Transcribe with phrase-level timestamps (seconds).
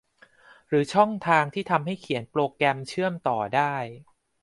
[0.67, 3.73] หรือช่องทางที่ทำให้เขียนโปรแกรมเชื่อมต่อได้